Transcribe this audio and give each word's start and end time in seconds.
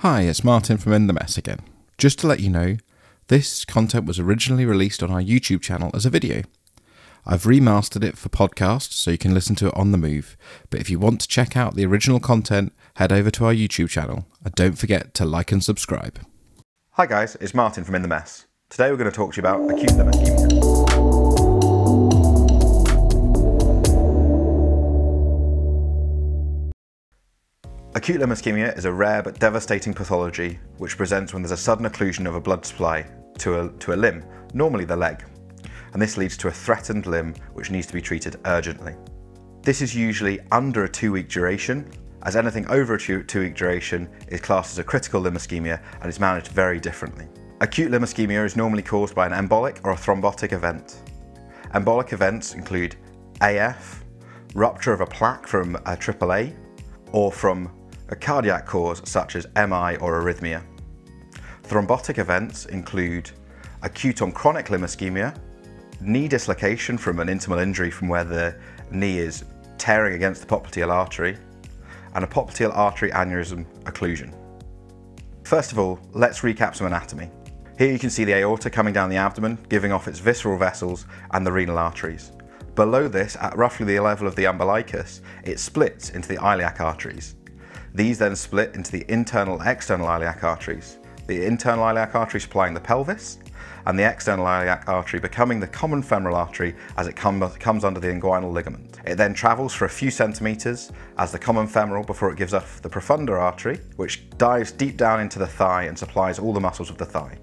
Hi, 0.00 0.22
it's 0.22 0.44
Martin 0.44 0.76
from 0.76 0.92
In 0.92 1.06
the 1.06 1.14
Mess 1.14 1.38
again. 1.38 1.60
Just 1.96 2.18
to 2.18 2.26
let 2.26 2.40
you 2.40 2.50
know, 2.50 2.76
this 3.28 3.64
content 3.64 4.04
was 4.04 4.18
originally 4.18 4.66
released 4.66 5.02
on 5.02 5.10
our 5.10 5.22
YouTube 5.22 5.62
channel 5.62 5.90
as 5.94 6.04
a 6.04 6.10
video. 6.10 6.42
I've 7.24 7.44
remastered 7.44 8.04
it 8.04 8.18
for 8.18 8.28
podcast 8.28 8.92
so 8.92 9.10
you 9.10 9.16
can 9.16 9.32
listen 9.32 9.56
to 9.56 9.68
it 9.68 9.74
on 9.74 9.92
the 9.92 9.98
move, 9.98 10.36
but 10.68 10.80
if 10.80 10.90
you 10.90 10.98
want 10.98 11.22
to 11.22 11.28
check 11.28 11.56
out 11.56 11.76
the 11.76 11.86
original 11.86 12.20
content, 12.20 12.74
head 12.96 13.10
over 13.10 13.30
to 13.30 13.46
our 13.46 13.54
YouTube 13.54 13.88
channel 13.88 14.26
and 14.44 14.54
don't 14.54 14.76
forget 14.76 15.14
to 15.14 15.24
like 15.24 15.50
and 15.50 15.64
subscribe. 15.64 16.18
Hi 16.90 17.06
guys, 17.06 17.38
it's 17.40 17.54
Martin 17.54 17.82
from 17.82 17.94
In 17.94 18.02
the 18.02 18.08
Mess. 18.08 18.44
Today 18.68 18.90
we're 18.90 18.98
going 18.98 19.10
to 19.10 19.16
talk 19.16 19.32
to 19.32 19.36
you 19.40 19.48
about 19.48 19.70
acute 19.70 19.96
limb 19.96 21.25
Acute 27.96 28.20
limb 28.20 28.28
ischemia 28.28 28.76
is 28.76 28.84
a 28.84 28.92
rare 28.92 29.22
but 29.22 29.38
devastating 29.38 29.94
pathology 29.94 30.58
which 30.76 30.98
presents 30.98 31.32
when 31.32 31.40
there's 31.40 31.50
a 31.50 31.56
sudden 31.56 31.86
occlusion 31.86 32.26
of 32.26 32.34
a 32.34 32.40
blood 32.40 32.62
supply 32.66 33.06
to 33.38 33.58
a, 33.58 33.70
to 33.78 33.94
a 33.94 33.96
limb, 33.96 34.22
normally 34.52 34.84
the 34.84 34.94
leg, 34.94 35.24
and 35.94 36.02
this 36.02 36.18
leads 36.18 36.36
to 36.36 36.48
a 36.48 36.52
threatened 36.52 37.06
limb 37.06 37.32
which 37.54 37.70
needs 37.70 37.86
to 37.86 37.94
be 37.94 38.02
treated 38.02 38.36
urgently. 38.44 38.94
This 39.62 39.80
is 39.80 39.96
usually 39.96 40.40
under 40.52 40.84
a 40.84 40.88
two 40.90 41.10
week 41.10 41.30
duration, 41.30 41.90
as 42.24 42.36
anything 42.36 42.66
over 42.66 42.96
a 42.96 43.00
two, 43.00 43.22
two 43.22 43.40
week 43.40 43.56
duration 43.56 44.10
is 44.28 44.42
classed 44.42 44.72
as 44.72 44.78
a 44.78 44.84
critical 44.84 45.22
limb 45.22 45.32
ischemia 45.32 45.82
and 46.02 46.10
is 46.10 46.20
managed 46.20 46.48
very 46.48 46.78
differently. 46.78 47.26
Acute 47.62 47.90
limb 47.90 48.02
ischemia 48.02 48.44
is 48.44 48.56
normally 48.56 48.82
caused 48.82 49.14
by 49.14 49.24
an 49.26 49.32
embolic 49.32 49.80
or 49.84 49.92
a 49.92 49.96
thrombotic 49.96 50.52
event. 50.52 51.00
Embolic 51.72 52.12
events 52.12 52.52
include 52.52 52.94
AF, 53.40 54.04
rupture 54.54 54.92
of 54.92 55.00
a 55.00 55.06
plaque 55.06 55.46
from 55.46 55.76
uh, 55.76 55.80
a 55.86 55.96
AAA, 55.96 56.54
or 57.12 57.32
from 57.32 57.70
a 58.08 58.16
cardiac 58.16 58.66
cause 58.66 59.02
such 59.08 59.36
as 59.36 59.46
MI 59.56 59.96
or 59.96 60.22
arrhythmia. 60.22 60.62
Thrombotic 61.64 62.18
events 62.18 62.66
include 62.66 63.30
acute 63.82 64.22
on 64.22 64.32
chronic 64.32 64.70
limb 64.70 64.82
ischemia, 64.82 65.36
knee 66.00 66.28
dislocation 66.28 66.96
from 66.96 67.18
an 67.18 67.28
intimal 67.28 67.60
injury 67.60 67.90
from 67.90 68.08
where 68.08 68.24
the 68.24 68.56
knee 68.90 69.18
is 69.18 69.44
tearing 69.78 70.14
against 70.14 70.40
the 70.40 70.46
popliteal 70.46 70.90
artery, 70.90 71.36
and 72.14 72.24
a 72.24 72.26
popliteal 72.26 72.74
artery 72.74 73.10
aneurysm 73.10 73.64
occlusion. 73.84 74.32
First 75.44 75.72
of 75.72 75.78
all, 75.78 76.00
let's 76.12 76.40
recap 76.40 76.74
some 76.74 76.86
anatomy. 76.86 77.30
Here 77.78 77.92
you 77.92 77.98
can 77.98 78.10
see 78.10 78.24
the 78.24 78.34
aorta 78.34 78.70
coming 78.70 78.94
down 78.94 79.10
the 79.10 79.16
abdomen, 79.16 79.58
giving 79.68 79.92
off 79.92 80.08
its 80.08 80.18
visceral 80.18 80.58
vessels 80.58 81.06
and 81.32 81.46
the 81.46 81.52
renal 81.52 81.78
arteries. 81.78 82.32
Below 82.74 83.08
this, 83.08 83.36
at 83.36 83.56
roughly 83.56 83.86
the 83.86 84.00
level 84.00 84.26
of 84.26 84.34
the 84.34 84.46
umbilicus, 84.46 85.20
it 85.44 85.60
splits 85.60 86.10
into 86.10 86.28
the 86.28 86.36
iliac 86.36 86.80
arteries. 86.80 87.34
These 87.96 88.18
then 88.18 88.36
split 88.36 88.74
into 88.74 88.92
the 88.92 89.10
internal 89.10 89.58
and 89.58 89.66
external 89.66 90.06
iliac 90.06 90.44
arteries, 90.44 90.98
the 91.28 91.46
internal 91.46 91.88
iliac 91.88 92.14
artery 92.14 92.42
supplying 92.42 92.74
the 92.74 92.80
pelvis, 92.80 93.38
and 93.86 93.98
the 93.98 94.06
external 94.06 94.44
iliac 94.44 94.86
artery 94.86 95.18
becoming 95.18 95.60
the 95.60 95.66
common 95.66 96.02
femoral 96.02 96.36
artery 96.36 96.74
as 96.98 97.06
it 97.06 97.16
com 97.16 97.40
comes 97.58 97.84
under 97.84 97.98
the 97.98 98.08
inguinal 98.08 98.52
ligament. 98.52 99.00
It 99.06 99.14
then 99.14 99.32
travels 99.32 99.72
for 99.72 99.86
a 99.86 99.88
few 99.88 100.10
centimetres 100.10 100.92
as 101.16 101.32
the 101.32 101.38
common 101.38 101.66
femoral 101.66 102.04
before 102.04 102.30
it 102.30 102.36
gives 102.36 102.52
off 102.52 102.82
the 102.82 102.90
profunda 102.90 103.30
artery, 103.30 103.80
which 103.96 104.28
dives 104.36 104.72
deep 104.72 104.98
down 104.98 105.20
into 105.20 105.38
the 105.38 105.46
thigh 105.46 105.84
and 105.84 105.98
supplies 105.98 106.38
all 106.38 106.52
the 106.52 106.60
muscles 106.60 106.90
of 106.90 106.98
the 106.98 107.06
thigh. 107.06 107.38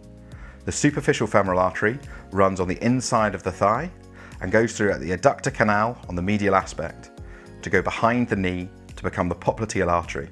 The 0.66 0.72
superficial 0.72 1.26
femoral 1.26 1.58
artery 1.58 1.98
runs 2.30 2.60
on 2.60 2.68
the 2.68 2.78
inside 2.86 3.34
of 3.34 3.42
the 3.42 3.52
thigh 3.52 3.90
and 4.40 4.52
goes 4.52 4.78
through 4.78 5.00
the 5.00 5.18
adductor 5.18 5.52
canal 5.52 5.98
on 6.10 6.16
the 6.16 6.22
medial 6.22 6.54
aspect 6.54 7.10
to 7.64 7.72
go 7.72 7.82
behind 7.82 8.30
the 8.30 8.36
knee 8.36 8.70
to 8.96 9.04
become 9.04 9.28
the 9.28 9.36
popliteal 9.36 9.92
artery. 9.92 10.30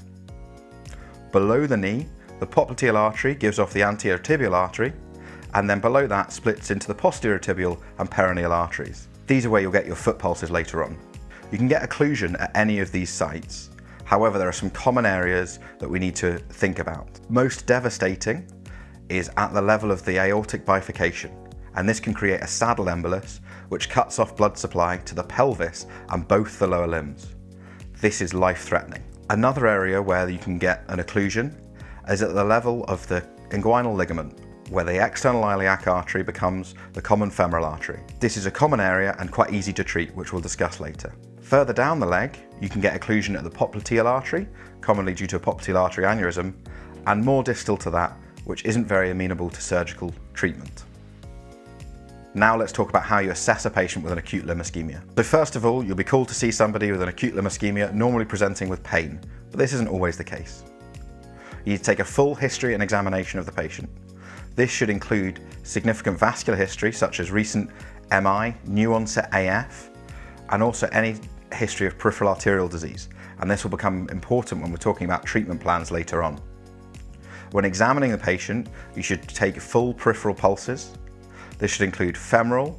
Below 1.32 1.66
the 1.66 1.78
knee, 1.78 2.08
the 2.40 2.48
popliteal 2.48 2.96
artery 2.96 3.36
gives 3.36 3.58
off 3.58 3.72
the 3.72 3.84
anterior 3.84 4.18
tibial 4.18 4.54
artery, 4.54 4.92
and 5.54 5.70
then 5.70 5.80
below 5.80 6.08
that 6.08 6.34
splits 6.34 6.72
into 6.72 6.88
the 6.88 6.96
posterior 6.96 7.40
tibial 7.40 7.82
and 8.00 8.10
peroneal 8.10 8.52
arteries. 8.52 9.08
These 9.28 9.46
are 9.46 9.50
where 9.50 9.62
you'll 9.62 9.72
get 9.72 9.86
your 9.86 9.96
foot 9.96 10.20
pulses 10.20 10.52
later 10.52 10.84
on. 10.84 10.98
You 11.52 11.58
can 11.58 11.68
get 11.68 11.88
occlusion 11.88 12.40
at 12.42 12.52
any 12.56 12.80
of 12.80 12.92
these 12.92 13.10
sites. 13.10 13.70
However, 14.04 14.38
there 14.38 14.48
are 14.48 14.54
some 14.54 14.70
common 14.72 15.06
areas 15.06 15.60
that 15.80 15.90
we 15.90 16.00
need 16.00 16.16
to 16.18 16.38
think 16.38 16.80
about. 16.80 17.20
Most 17.30 17.66
devastating 17.66 18.46
is 19.08 19.30
at 19.38 19.54
the 19.54 19.62
level 19.62 19.92
of 19.92 20.04
the 20.04 20.18
aortic 20.18 20.66
bifurcation, 20.66 21.32
and 21.76 21.88
this 21.88 22.02
can 22.02 22.14
create 22.14 22.42
a 22.42 22.48
saddle 22.48 22.86
embolus 22.86 23.40
which 23.70 23.90
cuts 23.90 24.20
off 24.20 24.36
blood 24.36 24.58
supply 24.58 24.98
to 24.98 25.16
the 25.16 25.24
pelvis 25.24 25.86
and 26.10 26.28
both 26.28 26.60
the 26.60 26.68
lower 26.68 26.88
limbs. 26.88 27.36
This 28.02 28.20
is 28.20 28.34
life-threatening. 28.34 29.04
Another 29.32 29.66
area 29.66 30.02
where 30.02 30.28
you 30.28 30.38
can 30.38 30.58
get 30.58 30.84
an 30.90 31.00
occlusion 31.00 31.54
is 32.10 32.22
at 32.22 32.34
the 32.34 32.44
level 32.44 32.84
of 32.90 33.08
the 33.08 33.22
inguinal 33.52 33.96
ligament, 33.96 34.38
where 34.70 34.84
the 34.84 35.02
external 35.02 35.46
iliac 35.46 35.88
artery 35.88 36.22
becomes 36.22 36.76
the 36.92 37.02
common 37.02 37.32
femoral 37.32 37.64
artery. 37.64 38.02
This 38.20 38.36
is 38.36 38.46
a 38.46 38.52
common 38.52 38.82
area 38.82 39.16
and 39.20 39.32
quite 39.32 39.54
easy 39.54 39.72
to 39.72 39.86
treat, 39.86 40.14
which 40.16 40.34
we'll 40.34 40.42
discuss 40.42 40.82
later. 40.82 41.14
Further 41.40 41.72
down 41.72 42.02
the 42.02 42.06
leg, 42.06 42.40
you 42.60 42.68
can 42.68 42.82
get 42.82 43.00
occlusion 43.00 43.38
at 43.38 43.46
the 43.46 43.50
popliteal 43.50 44.04
artery, 44.04 44.50
commonly 44.82 45.14
due 45.14 45.28
to 45.28 45.38
a 45.38 45.40
popliteal 45.40 45.80
artery 45.80 46.04
aneurysm, 46.04 46.54
and 47.08 47.24
more 47.24 47.42
distal 47.42 47.78
to 47.78 47.90
that, 47.90 48.12
which 48.44 48.66
isn't 48.66 48.84
very 48.84 49.12
amenable 49.12 49.50
to 49.50 49.62
surgical 49.62 50.14
treatment. 50.34 50.84
Now 52.34 52.56
let's 52.56 52.72
talk 52.72 52.90
about 52.90 53.04
how 53.04 53.20
you 53.20 53.32
assess 53.32 53.66
a 53.66 53.70
patient 53.70 54.06
with 54.06 54.14
an 54.14 54.18
acute 54.18 54.46
limb 54.46 54.60
ischemia. 54.60 55.02
So 55.18 55.24
first 55.24 55.58
of 55.58 55.66
all, 55.66 55.84
you'll 55.84 55.98
be 55.98 56.06
called 56.06 56.30
to 56.30 56.34
see 56.34 56.50
somebody 56.50 56.90
with 56.90 57.02
an 57.02 57.10
acute 57.10 57.36
limb 57.36 57.44
ischemia 57.44 57.94
normally 57.94 58.24
presenting 58.24 58.70
with 58.70 58.82
pain, 58.84 59.20
but 59.50 59.60
this 59.60 59.74
isn't 59.74 59.90
always 59.90 60.16
the 60.16 60.24
case. 60.24 60.64
You 61.66 61.78
take 61.78 62.00
a 62.00 62.06
full 62.06 62.34
history 62.34 62.74
and 62.74 62.82
examination 62.82 63.38
of 63.38 63.46
the 63.46 63.52
patient. 63.52 63.90
This 64.56 64.72
should 64.72 64.90
include 64.90 65.42
significant 65.64 66.18
vascular 66.18 66.58
history 66.58 66.94
such 66.94 67.20
as 67.20 67.32
recent 67.32 67.70
MI, 68.12 68.56
new 68.66 68.94
onset 68.94 69.28
AF, 69.34 69.90
and 70.50 70.64
also 70.64 70.88
any 70.94 71.18
history 71.52 71.86
of 71.86 71.98
peripheral 71.98 72.30
arterial 72.30 72.70
disease. 72.70 73.10
And 73.40 73.52
this 73.52 73.66
will 73.66 73.72
become 73.72 74.08
important 74.08 74.62
when 74.62 74.72
we're 74.72 74.78
talking 74.78 75.04
about 75.04 75.26
treatment 75.26 75.60
plans 75.60 75.92
later 75.92 76.24
on. 76.24 76.40
When 77.52 77.66
examining 77.66 78.12
the 78.12 78.18
patient, 78.18 78.70
you 78.96 79.04
should 79.04 79.24
take 79.24 79.60
full 79.60 79.94
peripheral 79.94 80.34
pulses, 80.34 80.94
this 81.62 81.70
should 81.70 81.84
include 81.84 82.18
femoral, 82.18 82.78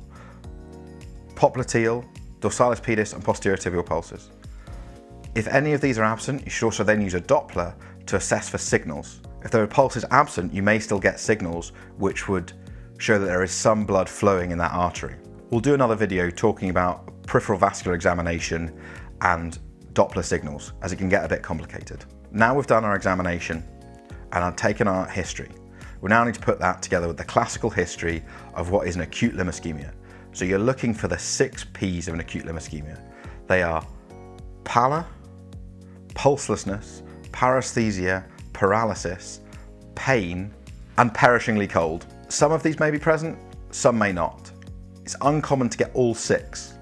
popliteal, 1.37 2.05
dorsalis 2.41 2.81
pedis 2.81 3.15
and 3.15 3.25
posterior 3.25 3.57
tibial 3.57 3.87
pulses. 3.87 4.31
If 5.37 5.47
any 5.47 5.73
of 5.73 5.81
these 5.81 5.99
are 5.99 6.05
absent, 6.05 6.45
you 6.45 6.51
should 6.51 6.67
also 6.67 6.83
then 6.83 7.01
use 7.01 7.15
a 7.15 7.21
Doppler 7.21 7.75
to 8.07 8.17
assess 8.17 8.49
for 8.49 8.59
signals. 8.59 9.21
If 9.45 9.53
there 9.53 9.63
are 9.63 9.69
pulses 9.69 10.05
absent, 10.11 10.53
you 10.53 10.65
may 10.65 10.81
still 10.81 10.99
get 10.99 11.21
signals 11.21 11.71
which 11.97 12.29
would 12.29 12.53
show 12.99 13.21
that 13.21 13.27
there 13.27 13.45
is 13.45 13.53
some 13.53 13.87
blood 13.87 14.09
flowing 14.09 14.51
in 14.51 14.59
that 14.59 14.73
artery. 14.73 15.15
We'll 15.51 15.61
do 15.61 15.75
another 15.75 15.95
video 15.95 16.29
talking 16.29 16.69
about 16.69 17.23
peripheral 17.23 17.61
vascular 17.61 17.95
examination 17.95 18.77
and 19.21 19.61
Doppler 19.93 20.25
signals 20.25 20.73
as 20.83 20.93
it 20.93 20.97
can 20.97 21.09
get 21.09 21.25
a 21.25 21.29
bit 21.29 21.43
complicated. 21.43 22.05
Now 22.33 22.57
we've 22.57 22.67
done 22.67 22.85
our 22.85 22.97
examination 22.97 23.63
and 24.33 24.43
I've 24.43 24.57
taken 24.57 24.89
our 24.89 25.07
history. 25.07 25.51
We 26.03 26.09
now 26.09 26.25
need 26.25 26.35
to 26.35 26.41
put 26.41 26.59
that 26.59 26.83
together 26.83 27.07
with 27.07 27.17
the 27.17 27.25
classical 27.25 27.71
history 27.71 28.25
of 28.55 28.71
what 28.71 28.89
is 28.89 28.97
an 28.97 29.03
acute 29.03 29.37
limb 29.37 29.47
ischemia. 29.47 29.93
So 30.33 30.45
you're 30.45 30.59
looking 30.59 30.93
for 30.93 31.07
the 31.07 31.17
six 31.17 31.65
P's 31.73 32.09
of 32.09 32.15
an 32.15 32.21
acute 32.21 32.45
limb 32.45 32.57
ischemia. 32.57 33.01
They 33.47 33.63
are 33.63 33.87
pallor, 34.65 35.07
pulselessness, 36.09 37.03
paresthesia, 37.31 38.25
paralysis, 38.53 39.43
pain, 39.95 40.53
and 40.99 41.15
perishingly 41.15 41.69
cold. 41.69 42.07
Some 42.29 42.51
of 42.51 42.65
these 42.65 42.81
may 42.81 42.91
be 42.91 42.99
present, 42.99 43.39
some 43.71 43.97
may 43.97 44.13
not. 44.13 44.51
It's 45.05 45.15
uncommon 45.21 45.69
to 45.69 45.79
get 45.79 45.93
all 45.95 46.17
six. 46.17 46.75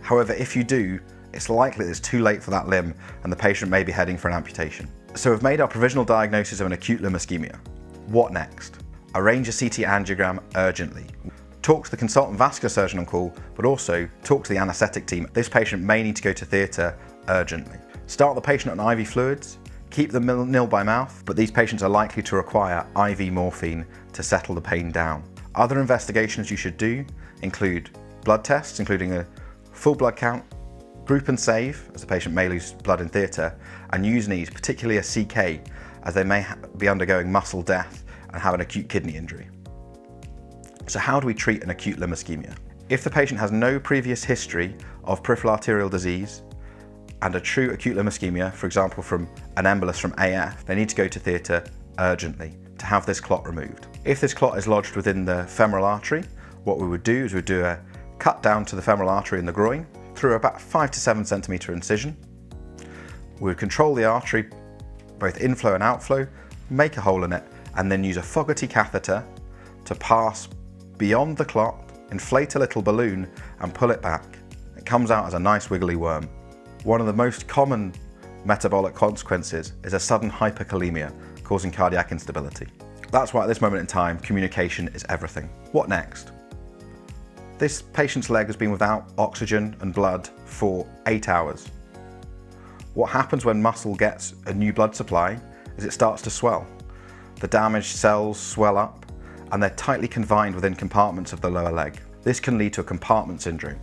However, 0.00 0.32
if 0.32 0.56
you 0.56 0.64
do, 0.64 0.98
it's 1.34 1.50
likely 1.50 1.86
it's 1.86 2.00
too 2.00 2.22
late 2.22 2.42
for 2.42 2.50
that 2.52 2.68
limb 2.68 2.94
and 3.22 3.30
the 3.30 3.36
patient 3.36 3.70
may 3.70 3.84
be 3.84 3.92
heading 3.92 4.16
for 4.16 4.28
an 4.28 4.34
amputation. 4.34 4.88
So 5.14 5.30
we've 5.30 5.42
made 5.42 5.60
our 5.60 5.68
provisional 5.68 6.06
diagnosis 6.06 6.60
of 6.60 6.66
an 6.66 6.72
acute 6.72 7.02
limb 7.02 7.12
ischemia. 7.12 7.58
What 8.06 8.32
next? 8.32 8.78
Arrange 9.14 9.48
a 9.48 9.52
CT 9.52 9.86
angiogram 9.86 10.42
urgently. 10.56 11.06
Talk 11.62 11.84
to 11.84 11.90
the 11.90 11.96
consultant 11.96 12.38
vascular 12.38 12.68
surgeon 12.68 12.98
on 12.98 13.06
call, 13.06 13.34
but 13.54 13.64
also 13.64 14.08
talk 14.24 14.44
to 14.44 14.52
the 14.52 14.58
anaesthetic 14.58 15.06
team. 15.06 15.28
This 15.32 15.48
patient 15.48 15.82
may 15.82 16.02
need 16.02 16.16
to 16.16 16.22
go 16.22 16.32
to 16.32 16.44
theatre 16.44 16.98
urgently. 17.28 17.78
Start 18.06 18.34
the 18.34 18.40
patient 18.40 18.78
on 18.78 18.98
IV 18.98 19.08
fluids, 19.08 19.58
keep 19.90 20.10
them 20.10 20.26
nil 20.26 20.66
by 20.66 20.82
mouth, 20.82 21.22
but 21.24 21.36
these 21.36 21.50
patients 21.50 21.82
are 21.82 21.88
likely 21.88 22.22
to 22.24 22.36
require 22.36 22.86
IV 22.96 23.32
morphine 23.32 23.86
to 24.12 24.22
settle 24.22 24.54
the 24.54 24.60
pain 24.60 24.90
down. 24.90 25.22
Other 25.54 25.80
investigations 25.80 26.50
you 26.50 26.56
should 26.56 26.76
do 26.76 27.04
include 27.42 27.90
blood 28.24 28.44
tests, 28.44 28.80
including 28.80 29.12
a 29.12 29.26
full 29.72 29.94
blood 29.94 30.16
count, 30.16 30.44
group 31.04 31.28
and 31.28 31.38
save, 31.38 31.90
as 31.94 32.00
the 32.00 32.06
patient 32.06 32.34
may 32.34 32.48
lose 32.48 32.72
blood 32.72 33.00
in 33.00 33.08
theatre, 33.08 33.56
and 33.90 34.06
U&Es, 34.06 34.48
particularly 34.48 34.98
a 34.98 35.02
CK, 35.02 35.68
as 36.04 36.14
they 36.14 36.24
may 36.24 36.46
be 36.78 36.88
undergoing 36.88 37.30
muscle 37.30 37.62
death 37.62 38.04
and 38.32 38.40
have 38.40 38.54
an 38.54 38.60
acute 38.60 38.88
kidney 38.88 39.16
injury. 39.16 39.48
So 40.86 40.98
how 40.98 41.20
do 41.20 41.26
we 41.26 41.34
treat 41.34 41.62
an 41.62 41.70
acute 41.70 41.98
limb 41.98 42.10
ischemia? 42.10 42.56
If 42.88 43.04
the 43.04 43.10
patient 43.10 43.38
has 43.40 43.52
no 43.52 43.78
previous 43.78 44.24
history 44.24 44.76
of 45.04 45.22
peripheral 45.22 45.52
arterial 45.52 45.88
disease 45.88 46.42
and 47.22 47.34
a 47.34 47.40
true 47.40 47.70
acute 47.70 47.96
limb 47.96 48.06
ischemia, 48.06 48.52
for 48.52 48.66
example 48.66 49.02
from 49.02 49.28
an 49.56 49.64
embolus 49.64 49.98
from 49.98 50.12
AF, 50.18 50.64
they 50.66 50.74
need 50.74 50.88
to 50.88 50.96
go 50.96 51.08
to 51.08 51.18
theatre 51.18 51.64
urgently 51.98 52.54
to 52.78 52.86
have 52.86 53.06
this 53.06 53.20
clot 53.20 53.46
removed. 53.46 53.86
If 54.04 54.20
this 54.20 54.34
clot 54.34 54.58
is 54.58 54.66
lodged 54.66 54.96
within 54.96 55.24
the 55.24 55.44
femoral 55.44 55.84
artery, 55.84 56.24
what 56.64 56.78
we 56.78 56.86
would 56.86 57.02
do 57.02 57.24
is 57.24 57.32
we'd 57.34 57.44
do 57.44 57.64
a 57.64 57.78
cut 58.18 58.42
down 58.42 58.64
to 58.64 58.76
the 58.76 58.82
femoral 58.82 59.08
artery 59.08 59.38
in 59.38 59.46
the 59.46 59.52
groin 59.52 59.86
through 60.14 60.34
about 60.34 60.60
5 60.60 60.90
to 60.90 61.00
7 61.00 61.24
centimetre 61.24 61.72
incision. 61.72 62.16
We 63.40 63.50
would 63.50 63.58
control 63.58 63.94
the 63.94 64.04
artery, 64.04 64.48
both 65.22 65.40
inflow 65.40 65.74
and 65.74 65.84
outflow, 65.84 66.26
make 66.68 66.96
a 66.96 67.00
hole 67.00 67.22
in 67.22 67.32
it, 67.32 67.44
and 67.76 67.90
then 67.90 68.02
use 68.02 68.16
a 68.16 68.22
Fogarty 68.22 68.66
catheter 68.66 69.24
to 69.84 69.94
pass 69.94 70.48
beyond 70.98 71.36
the 71.36 71.44
clot, 71.44 71.76
inflate 72.10 72.56
a 72.56 72.58
little 72.58 72.82
balloon, 72.82 73.30
and 73.60 73.72
pull 73.72 73.92
it 73.92 74.02
back. 74.02 74.24
It 74.76 74.84
comes 74.84 75.12
out 75.12 75.26
as 75.26 75.34
a 75.34 75.38
nice 75.38 75.70
wiggly 75.70 75.94
worm. 75.94 76.28
One 76.82 77.00
of 77.00 77.06
the 77.06 77.12
most 77.12 77.46
common 77.46 77.94
metabolic 78.44 78.94
consequences 78.94 79.74
is 79.84 79.94
a 79.94 80.00
sudden 80.00 80.28
hyperkalemia, 80.28 81.14
causing 81.44 81.70
cardiac 81.70 82.10
instability. 82.10 82.66
That's 83.12 83.32
why 83.32 83.44
at 83.44 83.46
this 83.46 83.60
moment 83.60 83.80
in 83.80 83.86
time, 83.86 84.18
communication 84.18 84.88
is 84.88 85.04
everything. 85.08 85.48
What 85.70 85.88
next? 85.88 86.32
This 87.58 87.80
patient's 87.80 88.28
leg 88.28 88.48
has 88.48 88.56
been 88.56 88.72
without 88.72 89.12
oxygen 89.18 89.76
and 89.82 89.94
blood 89.94 90.28
for 90.46 90.84
eight 91.06 91.28
hours. 91.28 91.68
What 92.94 93.10
happens 93.10 93.44
when 93.44 93.62
muscle 93.62 93.94
gets 93.94 94.34
a 94.46 94.52
new 94.52 94.72
blood 94.72 94.94
supply 94.94 95.38
is 95.78 95.84
it 95.84 95.92
starts 95.92 96.20
to 96.22 96.30
swell. 96.30 96.66
The 97.40 97.48
damaged 97.48 97.96
cells 97.96 98.38
swell 98.38 98.76
up 98.76 99.06
and 99.50 99.62
they're 99.62 99.70
tightly 99.70 100.08
confined 100.08 100.54
within 100.54 100.74
compartments 100.74 101.32
of 101.32 101.40
the 101.40 101.50
lower 101.50 101.72
leg. 101.72 102.00
This 102.22 102.38
can 102.38 102.58
lead 102.58 102.74
to 102.74 102.82
a 102.82 102.84
compartment 102.84 103.40
syndrome. 103.40 103.80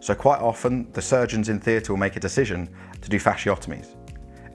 So 0.00 0.14
quite 0.14 0.40
often, 0.40 0.90
the 0.92 1.02
surgeons 1.02 1.48
in 1.48 1.60
theatre 1.60 1.92
will 1.92 1.98
make 1.98 2.16
a 2.16 2.20
decision 2.20 2.68
to 3.00 3.08
do 3.08 3.18
fasciotomies. 3.18 3.96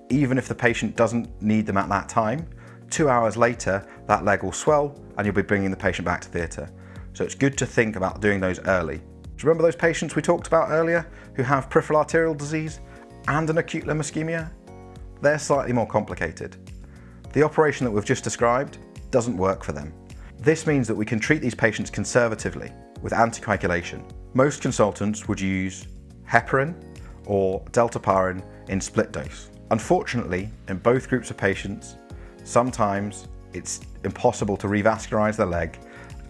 Even 0.10 0.38
if 0.38 0.48
the 0.48 0.56
patient 0.56 0.96
doesn't 0.96 1.42
need 1.42 1.66
them 1.66 1.78
at 1.78 1.90
that 1.90 2.08
time, 2.08 2.48
two 2.92 3.10
hours 3.10 3.36
later, 3.36 3.86
that 4.08 4.24
leg 4.24 4.44
will 4.44 4.52
swell 4.52 4.96
and 5.18 5.26
you'll 5.26 5.36
be 5.36 5.42
bringing 5.42 5.72
the 5.72 5.78
patient 5.78 6.06
back 6.06 6.22
to 6.22 6.30
theatre. 6.30 6.70
So 7.14 7.24
it's 7.24 7.36
good 7.36 7.58
to 7.58 7.66
think 7.66 7.96
about 7.96 8.22
doing 8.22 8.40
those 8.40 8.60
early. 8.60 8.98
Do 8.98 9.04
you 9.42 9.50
remember 9.50 9.64
those 9.64 9.76
patients 9.76 10.16
we 10.16 10.22
talked 10.22 10.46
about 10.46 10.70
earlier 10.70 11.08
who 11.34 11.44
have 11.44 11.70
peripheral 11.70 12.00
arterial 12.00 12.36
disease 12.36 12.80
and 13.28 13.50
an 13.50 13.58
acute 13.58 13.88
limb 13.88 14.00
ischemia? 14.00 14.52
They're 15.22 15.40
slightly 15.40 15.74
more 15.74 15.88
complicated. 15.88 16.58
The 17.34 17.44
operation 17.44 17.86
that 17.86 17.92
we've 17.92 18.06
just 18.06 18.24
described 18.24 18.78
doesn't 19.12 19.38
work 19.38 19.64
for 19.64 19.72
them. 19.72 19.94
This 20.40 20.68
means 20.68 20.88
that 20.88 20.96
we 20.96 21.06
can 21.06 21.20
treat 21.20 21.42
these 21.42 21.56
patients 21.56 21.90
conservatively 21.90 22.72
with 23.02 23.14
anticoagulation. 23.14 24.04
Most 24.34 24.62
consultants 24.62 25.28
would 25.28 25.40
use 25.40 25.88
heparin 26.30 26.76
or 27.26 27.64
dalteparin 27.72 28.44
in 28.70 28.80
split 28.80 29.12
dose. 29.12 29.50
Unfortunately, 29.72 30.52
in 30.68 30.78
both 30.78 31.10
groups 31.10 31.32
of 31.32 31.38
patients, 31.38 31.96
sometimes 32.44 33.28
it's 33.54 33.82
impossible 34.04 34.58
to 34.58 34.68
revascularize 34.68 35.36
the 35.36 35.46
leg 35.46 35.80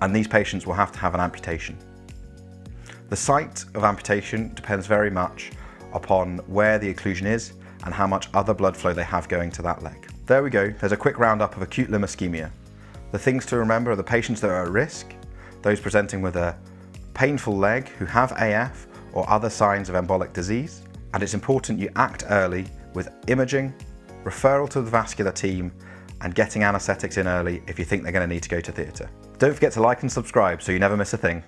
and 0.02 0.16
these 0.16 0.28
patients 0.28 0.66
will 0.66 0.74
have 0.74 0.92
to 0.92 1.00
have 1.00 1.14
an 1.14 1.20
amputation. 1.20 1.78
The 3.10 3.16
site 3.16 3.66
of 3.76 3.84
amputation 3.84 4.54
depends 4.54 4.88
very 4.88 5.12
much 5.12 5.52
upon 5.96 6.38
where 6.48 6.78
the 6.78 6.94
occlusion 6.94 7.26
is 7.26 7.54
and 7.86 7.94
how 7.94 8.08
much 8.08 8.28
other 8.34 8.54
blood 8.54 8.76
flow 8.76 8.94
they 8.94 9.04
have 9.04 9.28
going 9.28 9.52
to 9.52 9.62
that 9.62 9.84
leg. 9.84 10.08
There 10.26 10.44
we 10.44 10.50
go, 10.50 10.70
there's 10.70 10.92
a 10.92 10.98
quick 10.98 11.20
roundup 11.20 11.56
of 11.56 11.62
acute 11.62 11.90
limb 11.90 12.02
ischemia. 12.02 12.52
The 13.12 13.20
things 13.20 13.46
to 13.48 13.58
remember 13.58 13.92
are 13.92 13.96
the 13.96 14.04
patients 14.04 14.42
that 14.42 14.50
are 14.50 14.66
at 14.66 14.72
risk, 14.72 15.14
those 15.62 15.80
presenting 15.80 16.22
with 16.22 16.36
a 16.36 16.58
painful 17.14 17.56
leg 17.56 17.88
who 17.90 18.06
have 18.06 18.34
AF 18.34 18.88
or 19.14 19.30
other 19.30 19.50
signs 19.50 19.90
of 19.90 19.96
embolic 19.96 20.34
disease, 20.34 20.82
and 21.14 21.24
it's 21.24 21.34
important 21.34 21.80
you 21.80 21.90
act 21.96 22.26
early 22.30 22.66
with 22.94 23.10
imaging, 23.28 23.74
referral 24.24 24.70
to 24.70 24.82
the 24.82 24.90
vascular 24.90 25.32
team, 25.32 25.72
and 26.22 26.34
getting 26.34 26.64
anaesthetics 26.64 27.18
in 27.18 27.28
early 27.28 27.62
if 27.68 27.78
you 27.78 27.86
think 27.86 28.04
they're 28.04 28.12
going 28.12 28.28
to 28.28 28.34
need 28.34 28.44
to 28.44 28.50
go 28.50 28.60
to 28.60 28.72
theatre. 28.72 29.10
Don't 29.38 29.54
forget 29.54 29.72
to 29.74 29.82
like 29.82 30.02
and 30.02 30.12
subscribe 30.12 30.62
so 30.62 30.72
you 30.72 30.80
never 30.80 30.98
miss 30.98 31.14
a 31.14 31.18
thing. 31.18 31.44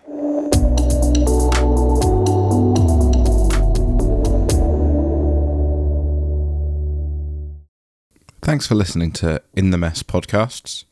Thanks 8.47 8.65
for 8.65 8.75
listening 8.75 9.11
to 9.11 9.41
In 9.57 9.71
the 9.71 9.77
Mess 9.77 10.03
podcasts. 10.03 10.85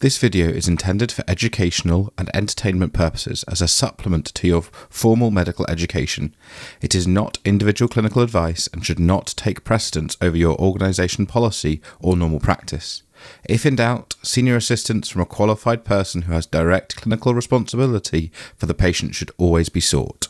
This 0.00 0.18
video 0.18 0.48
is 0.48 0.68
intended 0.68 1.10
for 1.10 1.24
educational 1.26 2.12
and 2.18 2.28
entertainment 2.34 2.92
purposes 2.92 3.44
as 3.44 3.62
a 3.62 3.66
supplement 3.66 4.26
to 4.34 4.46
your 4.46 4.60
formal 4.90 5.30
medical 5.30 5.64
education. 5.70 6.36
It 6.82 6.94
is 6.94 7.06
not 7.06 7.38
individual 7.46 7.88
clinical 7.88 8.20
advice 8.20 8.68
and 8.74 8.84
should 8.84 8.98
not 8.98 9.32
take 9.38 9.64
precedence 9.64 10.18
over 10.20 10.36
your 10.36 10.60
organisation 10.60 11.24
policy 11.24 11.80
or 11.98 12.14
normal 12.14 12.40
practice. 12.40 13.04
If 13.48 13.64
in 13.64 13.76
doubt, 13.76 14.16
senior 14.22 14.56
assistance 14.56 15.08
from 15.08 15.22
a 15.22 15.24
qualified 15.24 15.86
person 15.86 16.22
who 16.22 16.34
has 16.34 16.44
direct 16.44 16.96
clinical 16.96 17.32
responsibility 17.32 18.30
for 18.54 18.66
the 18.66 18.74
patient 18.74 19.14
should 19.14 19.30
always 19.38 19.70
be 19.70 19.80
sought. 19.80 20.27